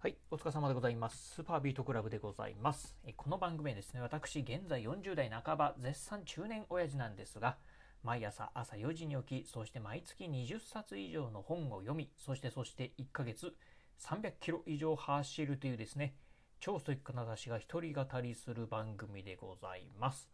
[0.00, 1.34] はい、お疲れ様でございます。
[1.34, 2.96] スーパービートクラブでございます。
[3.04, 7.56] えこの番組はですね、私、現在40代半ば、絶賛中年親父なんですが、
[8.04, 13.52] 毎朝朝4時に起き、そして毎月20冊以上の本を読み、そしてそして1ヶ月
[13.98, 16.14] 300キロ以上走るというですね、
[16.60, 20.30] 超ストイックな私が一人語りする番組でございます。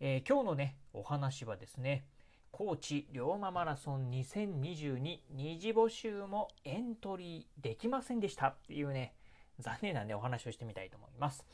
[0.00, 2.06] えー今日のね、お話はですね、
[2.54, 9.14] 高知龍馬マラソン2022二次募集もエントリーできませんでしたっていうね、
[9.58, 11.46] 残念なね、お話をしてみたいと思います。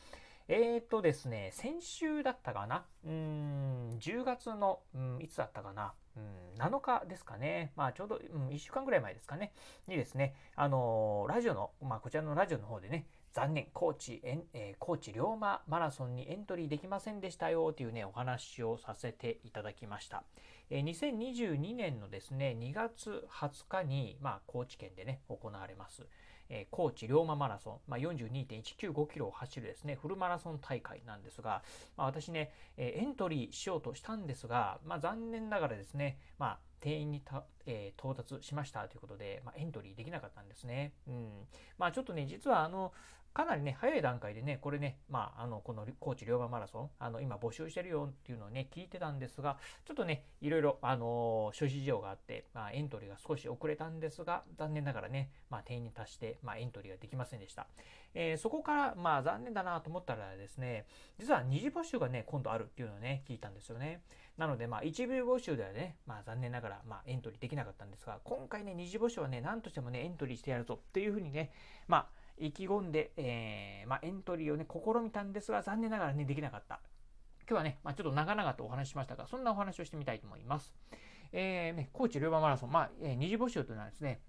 [0.48, 2.84] えーとですね、先週だったかな？
[3.06, 5.95] うん、10月の、うん、いつだったかな？
[6.16, 7.70] うん、7日ですかね。
[7.77, 9.53] まあちょうど、うん、1週間ぐらい前ですかね。
[9.87, 13.06] にですね、あのーラジオの、まあこちらのラジオの方でね、
[13.38, 20.24] 残念、高知、えー高知龍馬マラソンにエントリーできませんでしたよというね、お話をさせていただきました。
[20.70, 26.05] えー2022年のですね、2月20日に、まあ、高知県でね、行われます。
[26.48, 31.62] えー高知龍馬マラソン、まあ、42.195キロを走るですね、フルマラソン大会なんですが、
[31.97, 40.93] まあ、私ね、えーエントリーしようとしたんですが、まあ、残念ながらですね、まあ、定員にた、えー到達しましたということで、まあ、エントリーできなかったんですね。
[41.07, 41.29] うん。
[41.79, 42.93] まあ、ちょっとね、実はあの、
[43.34, 57.69] かなりね、早い段階でね、これね、まあ、あの、この高知龍馬マラソン、あの、今募集してるよっていうのをね、聞いてたんですが、ちょっとね、いろいろ、あの諸事情があって、まあ、エントリーが少し遅れたんですが、残念ながらね、まあ、定員に達して、まあ、エントリーができませんでした。
[58.15, 60.87] えーそこから、まあ、残念だなと思ったらですね、
[61.19, 64.03] 実は二次募集がね、今度あるっていうのをね、聞いたんですよね。
[64.37, 71.50] なので、まあ、一部募集ではね、まあ、残念ながら、からまあ、エントリーできなかったんですが、今回ね、二次募集はね、何としてもね、エントリーしてやるぞっていうふうにね、
[71.86, 72.06] まあ、
[72.38, 76.80] 意気込んで、えーまあ、エントリーをね、試みたんですが、残念ながらね、できなかった。
[77.48, 80.75] 今日はね、まあ、ちょっと長々とお話ししましたが、そんなお話をしてみたいと思います。
[81.33, 84.20] えーね、高知龍馬マラソン、まあ、えー二次募集というのはですね、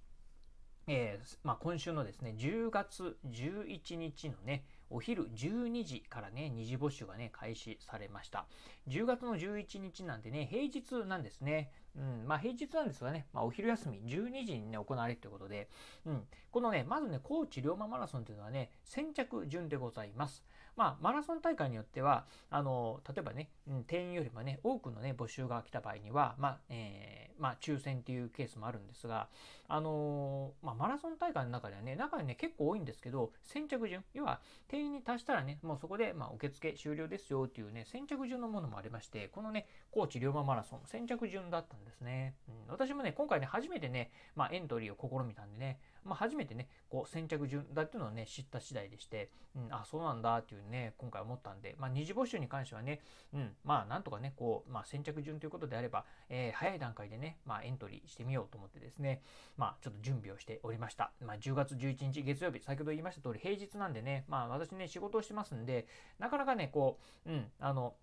[0.87, 8.45] えーまあ、今週のですね、10月11日のね、お昼12時からね、二次募集がね、開始されました。
[8.87, 11.71] 10月の11日なんでね、平日なんですね。
[11.95, 15.69] うん、まあ平日なんですがね、まあお昼休み12時にね、行われるということで、
[16.05, 20.43] うん、このね、まずね、高知龍馬マラソンというのはね、先着順でございます。
[20.75, 29.27] まあ、マラソン大会によっては、あの、例えばね、うん、定員よりもね、多くのね、募集が来た場合には、まあ、えーまあ、抽選っていうケースもあるんですが、
[29.67, 42.35] あのーまあ、マラソン大会の中ではね、中にね、結構多いんですけど、先着順、要は、定員に達したらね、もうそこで、まあ、受付終了ですよっていうね、先着順のものもありまして、このね、高知龍馬マラソン、先着順だったんですね。
[42.47, 53.01] うん、私もね、今回ね、初めてね、まあ、エントリーを試みたんでね、まあ、初めてね、こう、先着順だっていうのをね、知った次第でして、うん、あ、そうなんだっていうね、今回思ったんで、まあ、二次募集に関してはね、
[53.33, 59.21] うん、まあ、なんとかね、こう、まあ、先着順ということであれば、えー早い段階でね、まあ、エントリーしてみようと思ってですね、
[59.57, 61.11] まあ、ちょっと準備をしておりました。
[61.25, 65.87] まあ、10月11日月曜日、先ほど言いました通り、平日なんでね、まあ、私ね、仕事をしてますんで、
[66.19, 67.95] なかなかね、こう、うん、あの、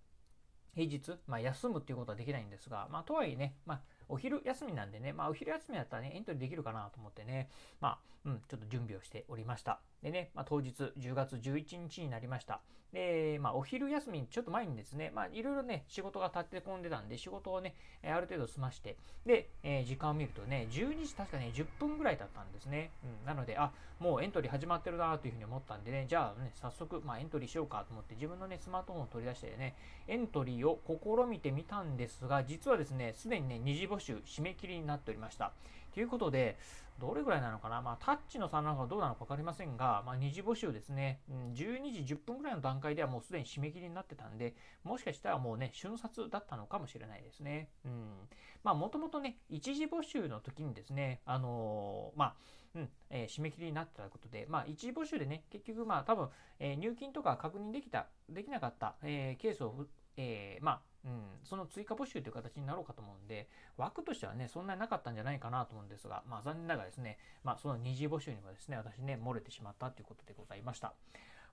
[0.76, 7.48] 平日、まあ、休むっていうことはできないんですが、まあ、とはいえね、まあ、お昼休みなんでね、まあ、お昼休みだったらね、エントリーできるかなと思ってね、
[7.80, 9.80] まあ、うん、ちょっと準備をしておりました。
[10.02, 12.60] でね、まあ、当日10月11日になりました。
[12.92, 22.90] で、まあ、お昼休みちょっと前にですね、まあ、いろいろね、仕事が立て込んでたんで、仕事をね、ある程度済まして、で、えー時間を見るとね、12時確かね、10分ぐらいだったんですね。
[23.04, 23.70] うん、なので、あ、
[24.00, 29.76] もうエントリー始まってるなというふうに思ったんでね、じゃあね、早速、まあ、エントリーしようかと思って、自分のね、スマートフォンを取り出してね、
[30.08, 35.52] エントリーを試みてみたんですが、実はですね、すでにね、二次募集締め切りになっておりました。
[35.94, 36.56] ということで、
[36.98, 41.20] どれぐらいなのかな、まあ、タッチの差なのかどうなのか分かりませんが、まあ、二次募集ですね、
[41.54, 47.68] 12時10分ぐらいの段階ではもうすでに締め切りになってたんで、もしかしたらもうね、瞬殺だったのかもしれないですね。
[47.84, 48.28] うん。
[48.64, 52.34] まあ、もともとね、一次募集の時にですね、あのーまあ、
[52.74, 56.28] うん、えー締め切りになってたことで、まあ、一次募集でね、結局、まあ、多分、
[56.58, 70.94] えー入金とか確認できた、できなかった、えーケースを、えーまあ、うん、その追加募集という形になろうかと思うんで、枠としてはね、そんなになかったんじゃないかなと思うんですが、まあ、残念ながらですね、まあ、その二次募集にもですね、私ね、漏れてしまったということでございました。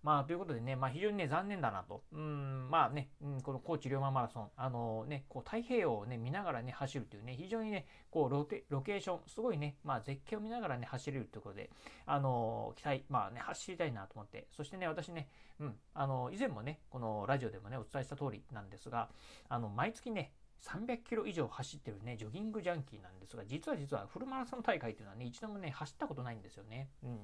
[0.03, 2.03] まあ、ということでね、まあ、非常にね、残念だなと。
[2.11, 11.69] うん、まあね、うん、この高知龍馬マラソン、あのね、こう、太平洋をね、見ながらね、走るというね、非常にね、こうロテ、ロケーション、すごいね、まあ、絶景を見ながらね、走れるということで、
[12.05, 15.29] あの期待、まあね、走りたいなと思って、そしてね、私ね、
[15.59, 19.09] うん、あの以前もね、このラジオでもね、お伝えした通りなんですが、
[19.47, 20.33] あの、毎月ね、
[20.63, 26.89] 300キロ以上走ってるね、ジョギングジャンキーなんですが、実は実はフルマラソン大会っていうのはね、一度もね、走ったことないんですよね。
[27.03, 27.19] うん。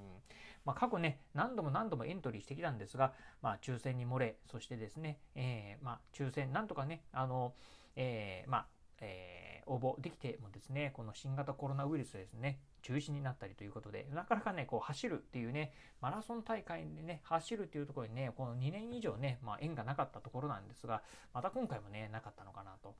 [0.65, 7.53] まあ、過去ね、何度も何度もエントリーしてきたんですが、まあ、抽選に漏れ、そしてですね、えーまあ、抽選、なんとかね、あの、
[7.95, 8.67] えーまあ、
[9.01, 12.59] えー応募できてもですね、この新型コロナウイルスですね、
[12.89, 15.71] 中止になったりということで、なかなかね、こう走るっていうね、
[16.01, 22.95] マラソン大会でね、走るっていうところにね、この2年以上ね、まあ、縁がなかったところなんですが、また今回もね、なかったのかなと。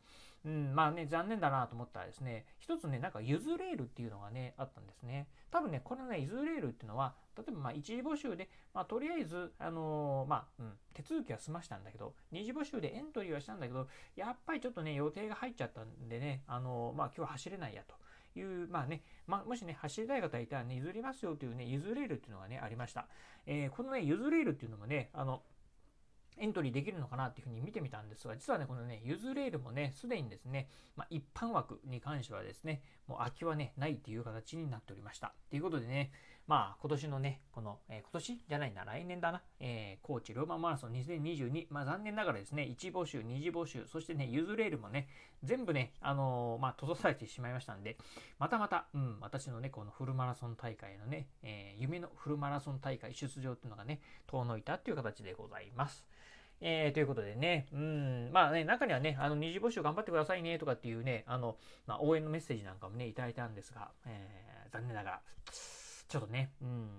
[0.46, 5.28] うん、まあね、残念だなと思ったらですね、一つね、なんかゆずレールっていうのがね、あったんですね。
[5.50, 17.96] 多分ね、このね、ゆずレールっていうのは、例えばまあ一次募集で、まあ、とりあえず、あのー、まあ、うん、手続きは済ましたんだけど、二次募集でエントリーはしたんだけど、やっぱりちょっとね、予定が入っちゃったんでね、あのー、まあ、今日は走れないやと。
[18.36, 23.08] いう、まあね、まあ、もしね、走りたい方いたらね、譲りますよというね、譲レールっていうのがね、ありました。
[23.46, 25.42] えー、このね、譲レールっていうのもね、あの、
[26.38, 35.34] エントリーできるのかなっていうふうに見てみたんですが、実はね、このね、ユズレールもね、すでにですね、まあ、一般枠に関してはですね、もう空きはね、ないっていう形になっておりました。
[35.50, 36.12] ということでね、
[36.50, 45.07] まあ、今年のね、この、えー、今年じゃないな、来年だな、えー、高知ローママラソン2022、まあ残念ながらですね、1募集、2次募集、そしてね、ユズレールもね、
[45.44, 47.98] 全部ね、あのー、まあ、閉ざされてしまいましたんで、
[48.40, 56.04] またまた、うん、私のね、このフルマラソン大会のね、えー、夢のフルマラソン大会出場っていうのがね、遠のいたっていう形でございます。
[56.62, 65.22] えー、ということでね、うん、まあね、中にはね、あの、二次募集頑張ってくださいね、とかっていうね、あの、まあ、応援のメッセージなんかもね、いただいたんですが、えー、残念ながら、
[66.10, 66.90] ちょっとね、うん、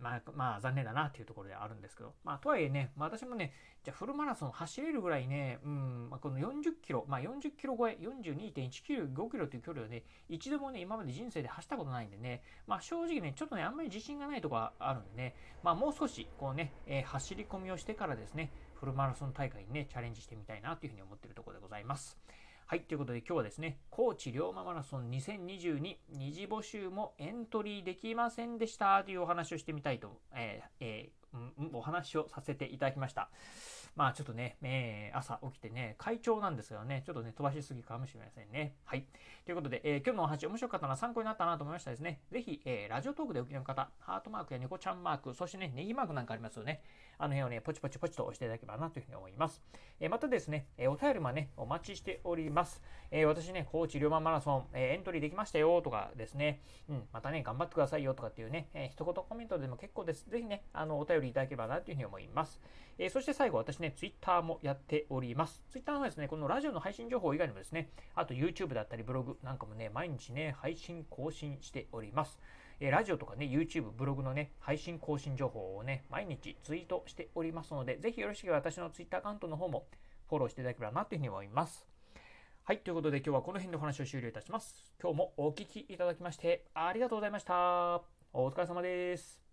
[0.00, 22.18] まあ、まあ、残念だなっていうところであるんですけど、まあ、とはいえね、まあ、私もね、じゃフルマラソン走れるぐらいね、うん、まあ、この40キロ、まあ、40キロ超え、42.1キロ、5キロという距離をね、一度もね、今まで人生で走ったことないんでね、まあ、正直ね、ちょっとね、あんまり自信がないとこあるんでね、まあ、もう少し、こうね、えー、走り込みをしてからですね、フルマラソン大会にね、チャレンジしてみたいなというふうに思ってるところでございます。
[22.66, 33.28] はい、ということで今日はですね、高知龍馬マラソン2022二次募集もエントリーできませんでしたというお話をしてみたいと、えーえー、お話をさせていただきました。
[33.96, 38.74] まあちょっとね、えー、朝起きてね、会長なんですけどね、ちょっとね、飛ばしすぎかもしれませんね。
[38.84, 39.06] はい。
[39.44, 42.20] ということで、えー、今日のお話面白かったな、参考になったなと思いましたですね。
[42.30, 46.82] ぜひ、えー、ラジオトークでお聞きの方、ハートマークや猫ちゃんマーク、そしてね、ネギマークなんかありますよね。
[47.18, 49.62] あの辺をね、ポチポチポチと押していただければなというふうに思います。
[50.00, 52.82] えー、またですね、えー、お便りもね、お待ちしております。
[53.10, 60.28] えー、私ね、高知龍馬マラソン、えー、エントリーできましたよとかですね、うん、またね、頑張ってくださいよとかっていうね、えー、一言コメントでも結構です。
[60.28, 62.60] ぜひね、あの、お便りいただければなというふうに思います。
[62.98, 65.62] えー、そして最後、私ね、ね、ツイッターもやっております。
[65.70, 72.38] ツイッターのですね、このラジオの配信情報以外にもですね、あと YouTube だったりブログなんかもね、毎日ね、配信更新しております。
[72.80, 79.86] えラジオとかね、YouTube、ブログのね、配信更新情報をね、毎日ツイートしておりますので、ぜひよろしければ私の Twitter アカウントの方も
[80.28, 81.86] フォローしていただければなというふうに思います。
[82.64, 84.74] はい、ということで今日はこの辺でお話を終了いたします。
[85.00, 88.02] 今日もお聴きいただきましてありがとうございました。
[88.32, 89.43] お疲れ様です。